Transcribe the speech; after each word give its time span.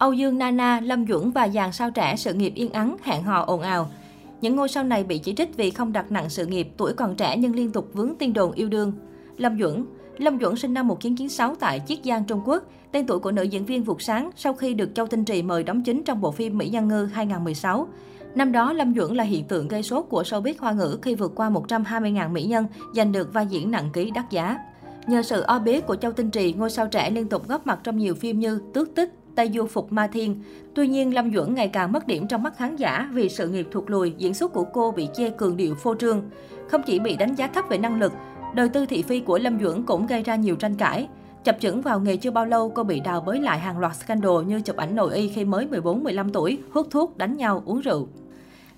Âu 0.00 0.12
Dương 0.12 0.38
Nana, 0.38 0.80
Lâm 0.80 1.06
Duẩn 1.06 1.30
và 1.30 1.48
dàn 1.48 1.72
sao 1.72 1.90
trẻ 1.90 2.16
sự 2.16 2.34
nghiệp 2.34 2.52
yên 2.54 2.72
ắng, 2.72 2.96
hẹn 3.02 3.22
hò 3.22 3.44
ồn 3.46 3.60
ào. 3.60 3.90
Những 4.40 4.56
ngôi 4.56 4.68
sao 4.68 4.84
này 4.84 5.04
bị 5.04 5.18
chỉ 5.18 5.34
trích 5.34 5.56
vì 5.56 5.70
không 5.70 5.92
đặt 5.92 6.12
nặng 6.12 6.28
sự 6.28 6.46
nghiệp, 6.46 6.68
tuổi 6.76 6.92
còn 6.92 7.14
trẻ 7.14 7.36
nhưng 7.36 7.54
liên 7.54 7.72
tục 7.72 7.88
vướng 7.92 8.14
tin 8.18 8.32
đồn 8.32 8.52
yêu 8.52 8.68
đương. 8.68 8.92
Lâm 9.36 9.58
Duẩn 9.60 9.84
Lâm 10.18 10.40
Duẩn 10.40 10.56
sinh 10.56 10.74
năm 10.74 10.88
1996 10.88 11.54
tại 11.54 11.82
Chiết 11.88 11.98
Giang, 12.04 12.24
Trung 12.24 12.40
Quốc. 12.44 12.64
Tên 12.92 13.06
tuổi 13.06 13.18
của 13.18 13.32
nữ 13.32 13.42
diễn 13.42 13.64
viên 13.64 13.84
vụt 13.84 14.02
sáng 14.02 14.30
sau 14.36 14.54
khi 14.54 14.74
được 14.74 14.94
Châu 14.94 15.06
Tinh 15.06 15.24
Trì 15.24 15.42
mời 15.42 15.62
đóng 15.62 15.82
chính 15.82 16.02
trong 16.04 16.20
bộ 16.20 16.30
phim 16.30 16.58
Mỹ 16.58 16.68
Nhân 16.68 16.88
Ngư 16.88 17.04
2016. 17.04 17.88
Năm 18.34 18.52
đó, 18.52 18.72
Lâm 18.72 18.94
Duẩn 18.94 19.14
là 19.14 19.24
hiện 19.24 19.44
tượng 19.44 19.68
gây 19.68 19.82
sốt 19.82 20.06
của 20.08 20.22
showbiz 20.22 20.54
hoa 20.58 20.72
ngữ 20.72 20.98
khi 21.02 21.14
vượt 21.14 21.32
qua 21.34 21.50
120.000 21.50 22.30
mỹ 22.30 22.42
nhân, 22.42 22.66
giành 22.94 23.12
được 23.12 23.32
vai 23.32 23.46
diễn 23.46 23.70
nặng 23.70 23.90
ký 23.92 24.10
đắt 24.10 24.30
giá. 24.30 24.58
Nhờ 25.06 25.22
sự 25.22 25.40
o 25.40 25.58
bế 25.58 25.80
của 25.80 25.96
Châu 25.96 26.12
Tinh 26.12 26.30
Trì, 26.30 26.52
ngôi 26.52 26.70
sao 26.70 26.86
trẻ 26.86 27.10
liên 27.10 27.28
tục 27.28 27.48
góp 27.48 27.66
mặt 27.66 27.80
trong 27.82 27.98
nhiều 27.98 28.14
phim 28.14 28.40
như 28.40 28.60
Tước 28.74 28.94
Tích, 28.94 29.12
Tây 29.34 29.50
Du 29.54 29.66
Phục 29.66 29.92
Ma 29.92 30.06
Thiên. 30.06 30.42
Tuy 30.74 30.88
nhiên, 30.88 31.14
Lâm 31.14 31.34
Duẩn 31.34 31.54
ngày 31.54 31.68
càng 31.68 31.92
mất 31.92 32.06
điểm 32.06 32.28
trong 32.28 32.42
mắt 32.42 32.56
khán 32.56 32.76
giả 32.76 33.10
vì 33.12 33.28
sự 33.28 33.48
nghiệp 33.48 33.68
thụt 33.70 33.90
lùi, 33.90 34.14
diễn 34.18 34.34
xuất 34.34 34.52
của 34.52 34.64
cô 34.64 34.90
bị 34.90 35.08
chê 35.14 35.30
cường 35.30 35.56
điệu 35.56 35.74
phô 35.74 35.94
trương. 35.94 36.22
Không 36.68 36.82
chỉ 36.86 36.98
bị 36.98 37.16
đánh 37.16 37.34
giá 37.34 37.46
thấp 37.46 37.64
về 37.68 37.78
năng 37.78 37.98
lực, 38.00 38.12
đời 38.54 38.68
tư 38.68 38.86
thị 38.86 39.02
phi 39.02 39.20
của 39.20 39.38
Lâm 39.38 39.60
Duẩn 39.60 39.82
cũng 39.82 40.06
gây 40.06 40.22
ra 40.22 40.36
nhiều 40.36 40.56
tranh 40.56 40.74
cãi. 40.74 41.08
Chập 41.44 41.56
chững 41.60 41.82
vào 41.82 42.00
nghề 42.00 42.16
chưa 42.16 42.30
bao 42.30 42.46
lâu, 42.46 42.72
cô 42.74 42.82
bị 42.82 43.00
đào 43.00 43.20
bới 43.20 43.40
lại 43.40 43.58
hàng 43.58 43.78
loạt 43.78 43.96
scandal 43.96 44.44
như 44.46 44.60
chụp 44.60 44.76
ảnh 44.76 44.94
nội 44.94 45.16
y 45.16 45.28
khi 45.28 45.44
mới 45.44 45.66
14-15 45.66 46.30
tuổi, 46.32 46.58
hút 46.70 46.86
thuốc, 46.90 47.16
đánh 47.18 47.36
nhau, 47.36 47.62
uống 47.66 47.80
rượu. 47.80 48.08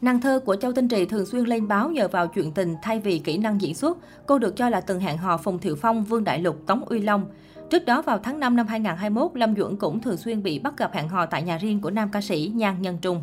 Nàng 0.02 0.20
thơ 0.20 0.41
của 0.45 0.56
Châu 0.56 0.73
Tinh 0.73 0.88
Trì 0.88 1.06
thường 1.06 1.27
xuyên 1.27 1.45
lên 1.45 1.69
báo 1.69 1.91
nhờ 1.91 2.09
vào 2.09 2.29
chuyện 2.29 2.52
tình 2.52 2.74
thay 2.83 3.01
vì 3.01 3.19
kỹ 3.19 3.38
năng 3.38 3.61
diễn 3.61 3.74
xuất. 3.74 3.98
Cô 4.27 4.38
được 4.38 4.56
cho 4.56 4.69
là 4.69 4.80
từng 4.80 5.01
hẹn 5.01 5.19
hò 5.19 5.37
Phùng 5.37 5.59
Thiệu 5.59 5.77
Phong, 5.77 6.05
Vương 6.05 6.25
Đại 6.25 6.38
Lục, 6.38 6.66
Tống 6.66 6.84
Uy 6.84 7.01
Long. 7.01 7.27
Trước 7.70 7.84
đó 7.84 8.02
vào 8.02 8.19
tháng 8.19 8.41
5 8.41 8.56
năm 8.56 8.66
2021, 8.66 9.37
Lâm 9.37 9.56
Duẩn 9.56 9.77
cũng 9.77 10.01
thường 10.01 10.16
xuyên 10.16 10.42
bị 10.42 10.59
bắt 10.59 10.78
gặp 10.78 10.92
hẹn 10.95 11.09
hò 11.09 11.27
tại 11.27 11.42
nhà 11.42 11.59
riêng 11.59 11.80
của 11.80 11.91
nam 11.91 12.09
ca 12.12 12.20
sĩ 12.20 12.52
Nhan 12.55 12.83
Nhân 12.83 12.98
Trung. 13.02 13.23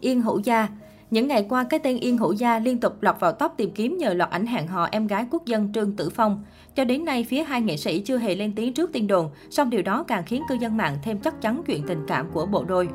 Yên 0.00 0.22
Hữu 0.22 0.38
Gia 0.38 0.68
những 1.10 1.28
ngày 1.28 1.46
qua, 1.48 1.64
cái 1.64 1.80
tên 1.80 1.98
Yên 1.98 2.18
Hữu 2.18 2.32
Gia 2.32 2.58
liên 2.58 2.80
tục 2.80 3.02
lọt 3.02 3.20
vào 3.20 3.32
top 3.32 3.52
tìm 3.56 3.70
kiếm 3.70 3.98
nhờ 3.98 4.14
loạt 4.14 4.30
ảnh 4.30 4.46
hẹn 4.46 4.66
hò 4.66 4.88
em 4.90 5.06
gái 5.06 5.26
quốc 5.30 5.46
dân 5.46 5.72
Trương 5.72 5.96
Tử 5.96 6.10
Phong. 6.10 6.44
Cho 6.74 6.84
đến 6.84 7.04
nay, 7.04 7.24
phía 7.24 7.42
hai 7.42 7.60
nghệ 7.60 7.76
sĩ 7.76 8.00
chưa 8.00 8.18
hề 8.18 8.34
lên 8.34 8.52
tiếng 8.54 8.74
trước 8.74 8.92
tin 8.92 9.06
đồn, 9.06 9.30
song 9.50 9.70
điều 9.70 9.82
đó 9.82 10.04
càng 10.08 10.24
khiến 10.26 10.42
cư 10.48 10.54
dân 10.60 10.76
mạng 10.76 10.98
thêm 11.02 11.18
chắc 11.18 11.42
chắn 11.42 11.62
chuyện 11.66 11.82
tình 11.86 12.04
cảm 12.06 12.30
của 12.32 12.46
bộ 12.46 12.64
đôi. 12.64 12.88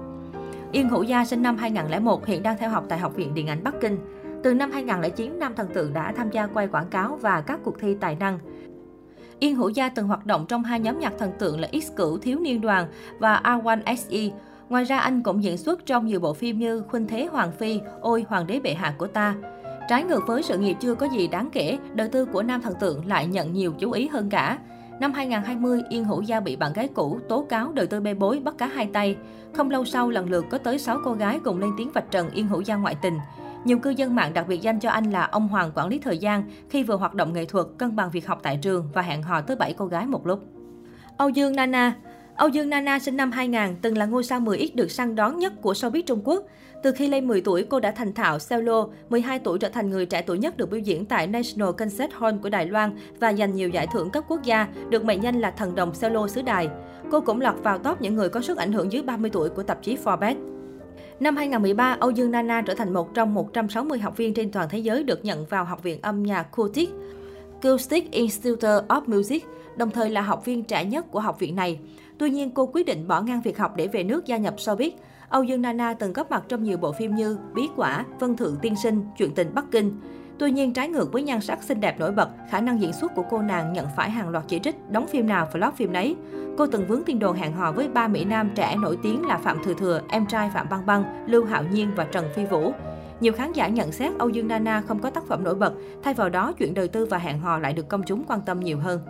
Yên 0.71 0.89
Hữu 0.89 1.03
Gia 1.03 1.25
sinh 1.25 1.41
năm 1.41 1.57
2001, 1.57 2.25
hiện 2.25 2.43
đang 2.43 2.57
theo 2.57 2.69
học 2.69 2.85
tại 2.89 2.99
Học 2.99 3.15
viện 3.15 3.33
Điện 3.33 3.47
ảnh 3.47 3.63
Bắc 3.63 3.75
Kinh. 3.81 3.97
Từ 4.43 4.53
năm 4.53 4.71
2009, 4.71 5.39
nam 5.39 5.55
thần 5.55 5.67
tượng 5.73 5.93
đã 5.93 6.13
tham 6.17 6.29
gia 6.29 6.47
quay 6.47 6.67
quảng 6.67 6.89
cáo 6.89 7.17
và 7.21 7.41
các 7.41 7.59
cuộc 7.63 7.79
thi 7.79 7.95
tài 7.99 8.15
năng. 8.15 8.39
Yên 9.39 9.55
Hữu 9.55 9.69
Gia 9.69 9.89
từng 9.89 10.07
hoạt 10.07 10.25
động 10.25 10.45
trong 10.47 10.63
hai 10.63 10.79
nhóm 10.79 10.99
nhạc 10.99 11.13
thần 11.19 11.31
tượng 11.39 11.59
là 11.59 11.67
X 11.81 11.95
Cửu 11.95 12.17
Thiếu 12.17 12.39
Niên 12.39 12.61
Đoàn 12.61 12.87
và 13.19 13.41
R1SE. 13.43 14.31
Ngoài 14.69 14.83
ra, 14.83 14.99
anh 14.99 15.23
cũng 15.23 15.43
diễn 15.43 15.57
xuất 15.57 15.85
trong 15.85 16.07
nhiều 16.07 16.19
bộ 16.19 16.33
phim 16.33 16.59
như 16.59 16.83
Khuynh 16.87 17.07
Thế 17.07 17.25
Hoàng 17.31 17.51
Phi, 17.51 17.79
Ôi 18.01 18.25
Hoàng 18.29 18.47
đế 18.47 18.59
bệ 18.59 18.73
hạ 18.73 18.93
của 18.97 19.07
ta. 19.07 19.35
Trái 19.89 20.03
ngược 20.03 20.27
với 20.27 20.43
sự 20.43 20.57
nghiệp 20.57 20.77
chưa 20.79 20.95
có 20.95 21.07
gì 21.13 21.27
đáng 21.27 21.49
kể, 21.51 21.77
đời 21.93 22.09
tư 22.09 22.25
của 22.25 22.43
nam 22.43 22.61
thần 22.61 22.73
tượng 22.79 23.07
lại 23.07 23.27
nhận 23.27 23.53
nhiều 23.53 23.73
chú 23.79 23.91
ý 23.91 24.07
hơn 24.07 24.29
cả. 24.29 24.57
Năm 25.01 25.13
2020, 25.13 25.81
Yên 25.89 26.05
Hữu 26.05 26.21
Gia 26.21 26.39
bị 26.39 26.55
bạn 26.55 26.73
gái 26.73 26.87
cũ 26.87 27.19
tố 27.29 27.45
cáo 27.49 27.71
đời 27.71 27.87
tư 27.87 27.99
bê 27.99 28.13
bối 28.13 28.39
bắt 28.39 28.57
cá 28.57 28.67
hai 28.67 28.89
tay. 28.93 29.17
Không 29.53 29.69
lâu 29.69 29.85
sau, 29.85 30.09
lần 30.09 30.29
lượt 30.29 30.45
có 30.49 30.57
tới 30.57 30.79
6 30.79 30.97
cô 31.05 31.13
gái 31.13 31.39
cùng 31.43 31.59
lên 31.59 31.71
tiếng 31.77 31.91
vạch 31.93 32.11
trần 32.11 32.31
Yên 32.31 32.47
Hữu 32.47 32.61
Gia 32.61 32.75
ngoại 32.75 32.95
tình. 33.01 33.17
Nhiều 33.65 33.79
cư 33.79 33.89
dân 33.89 34.15
mạng 34.15 34.33
đặc 34.33 34.47
biệt 34.47 34.61
danh 34.61 34.79
cho 34.79 34.89
anh 34.89 35.11
là 35.11 35.23
ông 35.23 35.47
Hoàng 35.47 35.71
quản 35.75 35.87
lý 35.87 35.99
thời 35.99 36.17
gian 36.17 36.43
khi 36.69 36.83
vừa 36.83 36.95
hoạt 36.95 37.13
động 37.13 37.33
nghệ 37.33 37.45
thuật, 37.45 37.65
cân 37.77 37.95
bằng 37.95 38.09
việc 38.11 38.27
học 38.27 38.39
tại 38.43 38.59
trường 38.61 38.89
và 38.93 39.01
hẹn 39.01 39.23
hò 39.23 39.41
tới 39.41 39.55
7 39.55 39.73
cô 39.73 39.85
gái 39.85 40.05
một 40.05 40.27
lúc. 40.27 40.43
Âu 41.17 41.29
Dương 41.29 41.55
Nana 41.55 41.93
Âu 42.41 42.49
Dương 42.49 42.69
Nana 42.69 42.99
sinh 42.99 43.17
năm 43.17 43.31
2000, 43.31 43.75
từng 43.81 43.97
là 43.97 44.05
ngôi 44.05 44.23
sao 44.23 44.39
10X 44.39 44.69
được 44.73 44.91
săn 44.91 45.15
đón 45.15 45.39
nhất 45.39 45.53
của 45.61 45.73
showbiz 45.73 46.01
Trung 46.01 46.21
Quốc. 46.23 46.43
Từ 46.83 46.91
khi 46.91 47.07
lên 47.07 47.27
10 47.27 47.41
tuổi, 47.41 47.63
cô 47.69 47.79
đã 47.79 47.91
thành 47.91 48.13
thạo 48.13 48.39
solo, 48.39 48.87
12 49.09 49.39
tuổi 49.39 49.59
trở 49.59 49.69
thành 49.69 49.89
người 49.89 50.05
trẻ 50.05 50.21
tuổi 50.21 50.37
nhất 50.37 50.57
được 50.57 50.69
biểu 50.69 50.79
diễn 50.79 51.05
tại 51.05 51.27
National 51.27 51.71
Concert 51.77 52.11
Hall 52.19 52.37
của 52.37 52.49
Đài 52.49 52.65
Loan 52.65 52.95
và 53.19 53.33
giành 53.33 53.55
nhiều 53.55 53.69
giải 53.69 53.87
thưởng 53.93 54.09
cấp 54.09 54.23
quốc 54.27 54.43
gia, 54.43 54.67
được 54.89 55.05
mệnh 55.05 55.23
danh 55.23 55.41
là 55.41 55.51
thần 55.51 55.75
đồng 55.75 55.93
solo 55.93 56.27
xứ 56.27 56.41
đài. 56.41 56.69
Cô 57.11 57.21
cũng 57.21 57.41
lọt 57.41 57.55
vào 57.63 57.77
top 57.77 58.01
những 58.01 58.15
người 58.15 58.29
có 58.29 58.41
sức 58.41 58.57
ảnh 58.57 58.73
hưởng 58.73 58.91
dưới 58.91 59.01
30 59.03 59.29
tuổi 59.33 59.49
của 59.49 59.63
tạp 59.63 59.83
chí 59.83 59.97
Forbes. 60.03 60.35
Năm 61.19 61.35
2013, 61.35 61.97
Âu 61.99 62.11
Dương 62.11 62.31
Nana 62.31 62.61
trở 62.61 62.73
thành 62.73 62.93
một 62.93 63.13
trong 63.13 63.33
160 63.33 63.99
học 63.99 64.17
viên 64.17 64.33
trên 64.33 64.51
toàn 64.51 64.69
thế 64.69 64.79
giới 64.79 65.03
được 65.03 65.25
nhận 65.25 65.45
vào 65.45 65.65
Học 65.65 65.83
viện 65.83 65.99
âm 66.01 66.23
nhạc 66.23 66.43
Curtis 66.43 66.89
Acoustic 67.61 68.11
Institute 68.11 68.67
of 68.87 69.01
Music, 69.07 69.45
đồng 69.75 69.89
thời 69.91 70.09
là 70.09 70.21
học 70.21 70.45
viên 70.45 70.63
trẻ 70.63 70.85
nhất 70.85 71.05
của 71.11 71.19
học 71.19 71.39
viện 71.39 71.55
này. 71.55 71.79
Tuy 72.17 72.29
nhiên, 72.29 72.51
cô 72.51 72.65
quyết 72.73 72.85
định 72.85 73.07
bỏ 73.07 73.21
ngang 73.21 73.41
việc 73.41 73.57
học 73.57 73.73
để 73.75 73.87
về 73.87 74.03
nước 74.03 74.25
gia 74.25 74.37
nhập 74.37 74.55
showbiz. 74.57 74.91
Âu 75.29 75.43
Dương 75.43 75.61
Nana 75.61 75.93
từng 75.93 76.13
góp 76.13 76.31
mặt 76.31 76.43
trong 76.47 76.63
nhiều 76.63 76.77
bộ 76.77 76.91
phim 76.91 77.15
như 77.15 77.37
Bí 77.53 77.61
Quả, 77.75 78.05
Vân 78.19 78.35
Thượng 78.35 78.57
Tiên 78.61 78.75
Sinh, 78.83 79.05
Chuyện 79.17 79.35
tình 79.35 79.51
Bắc 79.53 79.65
Kinh. 79.71 79.99
Tuy 80.37 80.51
nhiên, 80.51 80.73
trái 80.73 80.87
ngược 80.89 81.13
với 81.13 81.23
nhan 81.23 81.41
sắc 81.41 81.63
xinh 81.63 81.79
đẹp 81.79 81.99
nổi 81.99 82.11
bật, 82.11 82.29
khả 82.49 82.61
năng 82.61 82.81
diễn 82.81 82.93
xuất 82.93 83.15
của 83.15 83.23
cô 83.29 83.41
nàng 83.41 83.73
nhận 83.73 83.87
phải 83.95 84.09
hàng 84.09 84.29
loạt 84.29 84.43
chỉ 84.47 84.59
trích, 84.59 84.75
đóng 84.89 85.07
phim 85.07 85.27
nào 85.27 85.47
flop 85.53 85.71
phim 85.71 85.93
nấy. 85.93 86.15
Cô 86.57 86.67
từng 86.67 86.87
vướng 86.87 87.03
tin 87.03 87.19
đồn 87.19 87.35
hẹn 87.35 87.53
hò 87.53 87.71
với 87.71 87.87
ba 87.87 88.07
mỹ 88.07 88.25
nam 88.25 88.51
trẻ 88.55 88.75
nổi 88.75 88.97
tiếng 89.03 89.25
là 89.25 89.37
Phạm 89.37 89.63
Thừa 89.63 89.73
Thừa, 89.73 90.01
em 90.09 90.25
trai 90.25 90.49
Phạm 90.53 90.69
Băng 90.69 90.85
Băng, 90.85 91.25
Lưu 91.27 91.45
Hạo 91.45 91.63
Nhiên 91.71 91.91
và 91.95 92.03
Trần 92.03 92.25
Phi 92.35 92.45
Vũ. 92.45 92.71
Nhiều 93.21 93.33
khán 93.33 93.53
giả 93.53 93.67
nhận 93.67 93.91
xét 93.91 94.11
Âu 94.19 94.29
Dương 94.29 94.47
Nana 94.47 94.81
không 94.81 94.99
có 94.99 95.09
tác 95.09 95.27
phẩm 95.27 95.43
nổi 95.43 95.55
bật, 95.55 95.73
thay 96.03 96.13
vào 96.13 96.29
đó 96.29 96.53
chuyện 96.57 96.73
đời 96.73 96.87
tư 96.87 97.05
và 97.05 97.17
hẹn 97.17 97.39
hò 97.39 97.59
lại 97.59 97.73
được 97.73 97.87
công 97.87 98.03
chúng 98.03 98.23
quan 98.27 98.41
tâm 98.45 98.59
nhiều 98.59 98.79
hơn. 98.79 99.01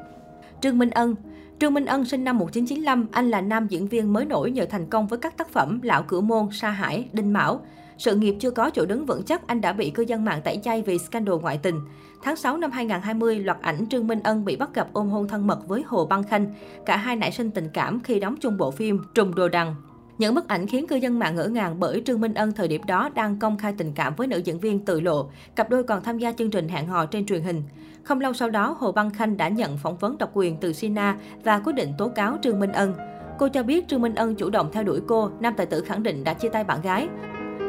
Trương 0.62 0.78
Minh 0.78 0.90
Ân 0.90 1.16
Trương 1.60 1.74
Minh 1.74 1.86
Ân 1.86 2.06
sinh 2.06 2.24
năm 2.24 2.38
1995, 2.38 3.08
anh 3.12 3.30
là 3.30 3.42
nam 3.42 3.68
diễn 3.68 3.88
viên 3.88 4.14
mới 4.14 4.26
nổi 4.26 4.52
nhờ 4.52 4.66
thành 4.66 4.86
công 4.90 5.08
với 5.08 5.20
các 5.20 5.38
tác 5.38 5.50
phẩm 5.50 5.80
Lão 5.84 6.04
Cửu 6.04 6.22
Môn, 6.22 6.48
Sa 6.52 6.70
Hải, 6.70 7.10
Đinh 7.14 7.34
Mão. 7.34 7.62
Sự 7.98 8.16
nghiệp 8.16 8.36
chưa 8.40 8.52
có 8.52 8.70
chỗ 8.70 8.86
đứng 8.86 9.06
vững 9.06 9.24
chắc, 9.24 9.48
anh 9.48 9.62
đã 9.62 9.74
bị 9.74 9.90
cư 9.90 10.04
dân 10.04 10.26
mạng 10.26 10.42
tẩy 10.44 10.60
chay 10.64 10.82
vì 10.82 10.98
scandal 10.98 11.36
ngoại 11.36 11.58
tình. 11.58 11.80
Tháng 12.24 12.36
6 12.36 12.58
năm 12.58 12.72
2020, 12.72 13.40
loạt 13.40 13.58
ảnh 13.62 13.86
Trương 13.90 14.08
Minh 14.08 14.20
Ân 14.24 14.46
bị 14.46 14.56
bắt 14.56 14.70
gặp 14.74 14.88
ôm 14.94 15.10
hôn 15.10 15.28
thân 15.28 15.48
mật 15.48 15.68
với 15.68 15.84
Hồ 15.88 16.06
Băng 16.06 16.24
Khanh. 16.24 16.54
Cả 16.86 16.98
hai 16.98 17.16
nảy 17.16 17.32
sinh 17.32 17.52
tình 17.52 17.70
cảm 17.74 18.00
khi 18.04 18.20
đóng 18.20 18.36
chung 18.42 18.58
bộ 18.58 18.72
phim 18.72 19.00
Trùng 19.14 19.36
Đồ 19.36 19.48
Đằng. 19.48 19.76
Những 20.22 20.36
bức 20.36 20.48
ảnh 20.48 20.68
khiến 20.68 20.88
cư 20.88 20.96
dân 20.96 21.20
mạng 21.20 21.36
ngỡ 21.36 21.48
ngàng 21.48 21.80
bởi 21.80 22.02
Trương 22.06 22.22
Minh 22.22 22.34
Ân 22.34 22.52
thời 22.52 22.68
điểm 22.68 22.82
đó 22.88 23.10
đang 23.16 23.40
công 23.40 23.58
khai 23.58 23.74
tình 23.78 23.94
cảm 23.94 24.16
với 24.16 24.28
nữ 24.28 24.38
diễn 24.38 24.60
viên 24.60 24.86
tự 24.86 25.02
lộ. 25.02 25.30
Cặp 25.56 25.70
đôi 25.70 25.84
còn 25.84 26.04
tham 26.04 26.18
gia 26.18 26.32
chương 26.32 26.50
trình 26.50 26.70
hẹn 26.70 26.88
hò 26.88 27.06
trên 27.06 27.26
truyền 27.26 27.42
hình. 27.42 27.64
Không 28.04 28.22
lâu 28.22 28.34
sau 28.34 28.50
đó, 28.50 28.76
Hồ 28.80 28.92
Băng 28.92 29.10
Khanh 29.10 29.38
đã 29.38 29.48
nhận 29.48 29.78
phỏng 29.78 29.98
vấn 29.98 30.18
độc 30.18 30.32
quyền 30.34 30.58
từ 30.58 30.74
Sina 30.74 31.18
và 31.44 31.60
quyết 31.60 31.74
định 31.74 31.90
tố 31.98 32.10
cáo 32.10 32.38
Trương 32.42 32.60
Minh 32.60 32.72
Ân. 32.72 32.94
Cô 33.40 33.48
cho 33.48 33.64
biết 33.64 33.88
Trương 33.88 34.02
Minh 34.02 34.16
Ân 34.16 34.36
chủ 34.36 34.50
động 34.50 34.70
theo 34.74 34.84
đuổi 34.84 35.00
cô, 35.08 35.30
nam 35.40 35.54
tài 35.58 35.66
tử 35.66 35.82
khẳng 35.82 36.04
định 36.04 36.24
đã 36.24 36.34
chia 36.34 36.50
tay 36.50 36.64
bạn 36.64 36.82
gái. 36.82 37.08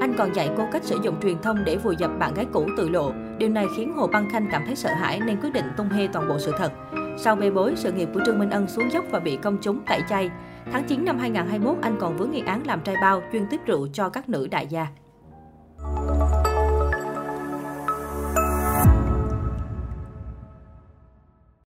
Anh 0.01 0.15
còn 0.19 0.35
dạy 0.35 0.51
cô 0.57 0.65
cách 0.73 0.85
sử 0.85 0.99
dụng 1.03 1.21
truyền 1.23 1.39
thông 1.43 1.65
để 1.65 1.77
vùi 1.77 1.97
dập 1.99 2.11
bạn 2.19 2.35
gái 2.35 2.47
cũ 2.53 2.67
tự 2.77 2.89
lộ. 2.89 3.13
Điều 3.39 3.49
này 3.49 3.67
khiến 3.77 3.93
Hồ 3.97 4.07
Băng 4.07 4.31
Khanh 4.31 4.49
cảm 4.53 4.63
thấy 4.67 4.77
sợ 4.77 4.91
hãi 4.95 5.21
nên 5.21 5.41
quyết 5.41 5.53
định 5.53 5.67
tung 5.77 5.89
hê 5.89 6.09
toàn 6.13 6.29
bộ 6.29 6.39
sự 6.39 6.53
thật. 6.59 6.73
Sau 7.17 7.37
bê 7.37 7.51
bối, 7.51 7.73
sự 7.77 7.93
nghiệp 7.93 8.09
của 8.15 8.21
Trương 8.27 8.39
Minh 8.39 8.51
Ân 8.51 8.69
xuống 8.69 8.91
dốc 8.93 9.05
và 9.11 9.19
bị 9.19 9.37
công 9.37 9.59
chúng 9.63 9.81
tẩy 9.87 10.01
chay. 10.09 10.31
Tháng 10.73 10.85
9 10.85 11.05
năm 11.05 11.19
2021, 11.19 11.83
anh 11.83 11.97
còn 12.01 12.17
vướng 12.17 12.31
nghi 12.31 12.43
án 12.47 12.67
làm 12.67 12.81
trai 12.81 12.97
bao, 13.01 13.23
chuyên 13.33 13.47
tiếp 13.51 13.61
rượu 13.67 13.89
cho 13.93 14.09
các 14.09 14.29
nữ 14.29 14.47
đại 14.47 14.67
gia. 14.67 14.87